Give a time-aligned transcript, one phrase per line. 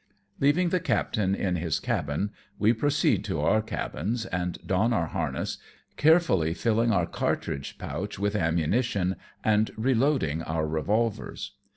[0.41, 5.59] ''Leaving the captain in his cabin, we proceed to our cabins and don our harness,
[5.95, 11.51] carefully filling onr cartridge pouch with ammunition, and reloading our revolvers.